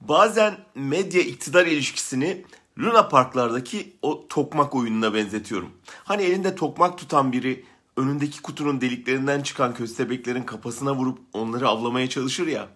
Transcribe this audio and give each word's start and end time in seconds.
Bazen 0.00 0.56
medya 0.74 1.20
iktidar 1.20 1.66
ilişkisini 1.66 2.44
Luna 2.78 3.08
Parklardaki 3.08 3.96
o 4.02 4.28
tokmak 4.28 4.74
oyununa 4.74 5.14
benzetiyorum. 5.14 5.70
Hani 6.04 6.22
elinde 6.22 6.54
tokmak 6.54 6.98
tutan 6.98 7.32
biri 7.32 7.64
önündeki 7.96 8.42
kutunun 8.42 8.80
deliklerinden 8.80 9.42
çıkan 9.42 9.74
köstebeklerin 9.74 10.42
kafasına 10.42 10.94
vurup 10.94 11.18
onları 11.32 11.68
avlamaya 11.68 12.08
çalışır 12.08 12.46
ya. 12.46 12.68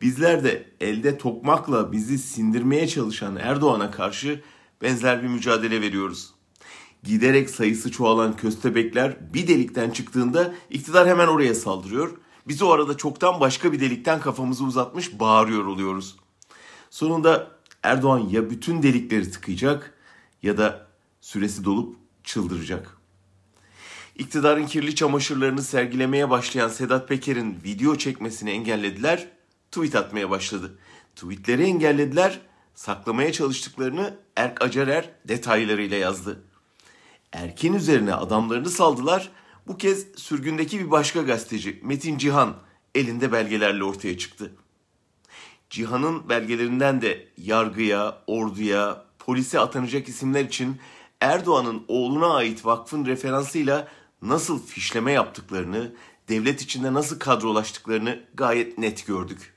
Bizler 0.00 0.44
de 0.44 0.68
elde 0.80 1.18
tokmakla 1.18 1.92
bizi 1.92 2.18
sindirmeye 2.18 2.88
çalışan 2.88 3.36
Erdoğan'a 3.36 3.90
karşı 3.90 4.42
benzer 4.82 5.22
bir 5.22 5.28
mücadele 5.28 5.80
veriyoruz. 5.80 6.34
Giderek 7.02 7.50
sayısı 7.50 7.90
çoğalan 7.90 8.36
köstebekler 8.36 9.34
bir 9.34 9.48
delikten 9.48 9.90
çıktığında 9.90 10.54
iktidar 10.70 11.08
hemen 11.08 11.26
oraya 11.26 11.54
saldırıyor. 11.54 12.16
Biz 12.48 12.62
o 12.62 12.70
arada 12.70 12.96
çoktan 12.96 13.40
başka 13.40 13.72
bir 13.72 13.80
delikten 13.80 14.20
kafamızı 14.20 14.64
uzatmış 14.64 15.20
bağırıyor 15.20 15.66
oluyoruz. 15.66 16.16
Sonunda 16.92 17.50
Erdoğan 17.82 18.18
ya 18.18 18.50
bütün 18.50 18.82
delikleri 18.82 19.30
tıkayacak 19.30 19.94
ya 20.42 20.58
da 20.58 20.86
süresi 21.20 21.64
dolup 21.64 21.96
çıldıracak. 22.24 22.96
İktidarın 24.18 24.66
kirli 24.66 24.94
çamaşırlarını 24.94 25.62
sergilemeye 25.62 26.30
başlayan 26.30 26.68
Sedat 26.68 27.08
Peker'in 27.08 27.58
video 27.64 27.96
çekmesini 27.96 28.50
engellediler, 28.50 29.28
tweet 29.70 29.96
atmaya 29.96 30.30
başladı. 30.30 30.78
Tweetleri 31.16 31.62
engellediler, 31.62 32.40
saklamaya 32.74 33.32
çalıştıklarını 33.32 34.14
Erk 34.36 34.62
Acarer 34.62 35.10
detaylarıyla 35.28 35.96
yazdı. 35.96 36.42
Erkin 37.32 37.74
üzerine 37.74 38.14
adamlarını 38.14 38.70
saldılar. 38.70 39.30
Bu 39.66 39.78
kez 39.78 40.06
sürgündeki 40.16 40.80
bir 40.80 40.90
başka 40.90 41.22
gazeteci 41.22 41.80
Metin 41.82 42.18
Cihan 42.18 42.56
elinde 42.94 43.32
belgelerle 43.32 43.84
ortaya 43.84 44.18
çıktı. 44.18 44.52
Cihan'ın 45.72 46.28
belgelerinden 46.28 47.02
de 47.02 47.28
yargıya, 47.38 48.18
orduya, 48.26 49.04
polise 49.18 49.60
atanacak 49.60 50.08
isimler 50.08 50.44
için 50.44 50.80
Erdoğan'ın 51.20 51.84
oğluna 51.88 52.34
ait 52.34 52.66
vakfın 52.66 53.06
referansıyla 53.06 53.88
nasıl 54.22 54.66
fişleme 54.66 55.12
yaptıklarını, 55.12 55.92
devlet 56.28 56.62
içinde 56.62 56.94
nasıl 56.94 57.18
kadrolaştıklarını 57.18 58.20
gayet 58.34 58.78
net 58.78 59.06
gördük. 59.06 59.54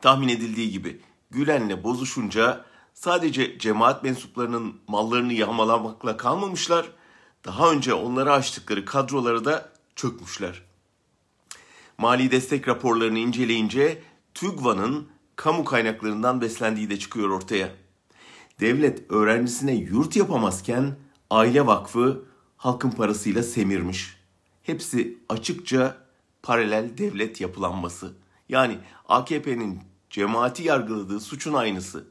Tahmin 0.00 0.28
edildiği 0.28 0.70
gibi 0.70 1.00
Gülen'le 1.30 1.84
bozuşunca 1.84 2.64
sadece 2.94 3.58
cemaat 3.58 4.02
mensuplarının 4.02 4.80
mallarını 4.88 5.32
yağmalamakla 5.32 6.16
kalmamışlar, 6.16 6.86
daha 7.44 7.70
önce 7.70 7.94
onlara 7.94 8.32
açtıkları 8.32 8.84
kadroları 8.84 9.44
da 9.44 9.72
çökmüşler. 9.96 10.62
Mali 11.98 12.30
destek 12.30 12.68
raporlarını 12.68 13.18
inceleyince 13.18 14.02
TÜGVA'nın 14.40 15.08
kamu 15.36 15.64
kaynaklarından 15.64 16.40
beslendiği 16.40 16.90
de 16.90 16.98
çıkıyor 16.98 17.30
ortaya. 17.30 17.70
Devlet 18.60 19.10
öğrencisine 19.10 19.74
yurt 19.74 20.16
yapamazken 20.16 20.96
aile 21.30 21.66
vakfı 21.66 22.24
halkın 22.56 22.90
parasıyla 22.90 23.42
semirmiş. 23.42 24.16
Hepsi 24.62 25.18
açıkça 25.28 25.96
paralel 26.42 26.98
devlet 26.98 27.40
yapılanması. 27.40 28.12
Yani 28.48 28.78
AKP'nin 29.08 29.80
cemaati 30.10 30.62
yargıladığı 30.62 31.20
suçun 31.20 31.54
aynısı. 31.54 32.08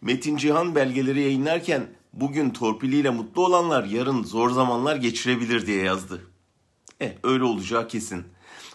Metin 0.00 0.36
Cihan 0.36 0.74
belgeleri 0.74 1.20
yayınlarken 1.20 1.86
bugün 2.12 2.50
torpiliyle 2.50 3.10
mutlu 3.10 3.46
olanlar 3.46 3.84
yarın 3.84 4.24
zor 4.24 4.50
zamanlar 4.50 4.96
geçirebilir 4.96 5.66
diye 5.66 5.84
yazdı. 5.84 6.22
Eh 7.00 7.12
öyle 7.22 7.44
olacağı 7.44 7.88
kesin. 7.88 8.24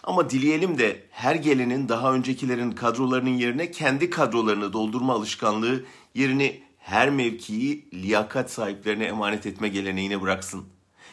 Ama 0.04 0.30
dileyelim 0.30 0.78
de 0.78 1.06
her 1.10 1.34
gelenin 1.34 1.88
daha 1.88 2.12
öncekilerin 2.12 2.72
kadrolarının 2.72 3.30
yerine 3.30 3.70
kendi 3.70 4.10
kadrolarını 4.10 4.72
doldurma 4.72 5.12
alışkanlığı 5.12 5.84
yerini 6.14 6.62
her 6.78 7.10
mevkiyi 7.10 7.88
liyakat 7.94 8.50
sahiplerine 8.50 9.04
emanet 9.04 9.46
etme 9.46 9.68
geleneğine 9.68 10.22
bıraksın. 10.22 10.64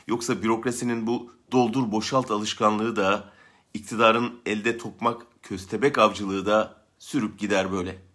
Yoksa 0.07 0.43
bürokrasinin 0.43 1.07
bu 1.07 1.31
doldur 1.51 1.91
boşalt 1.91 2.31
alışkanlığı 2.31 2.95
da 2.95 3.29
iktidarın 3.73 4.39
elde 4.45 4.77
tokmak 4.77 5.21
köstebek 5.43 5.97
avcılığı 5.97 6.45
da 6.45 6.75
sürüp 6.99 7.39
gider 7.39 7.71
böyle.'' 7.71 8.10